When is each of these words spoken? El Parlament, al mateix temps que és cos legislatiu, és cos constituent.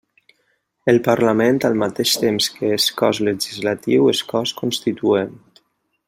El 0.93 0.97
Parlament, 1.07 1.59
al 1.69 1.77
mateix 1.83 2.13
temps 2.23 2.47
que 2.55 2.71
és 2.79 2.87
cos 3.01 3.19
legislatiu, 3.29 4.11
és 4.17 4.23
cos 4.35 4.55
constituent. 4.63 5.37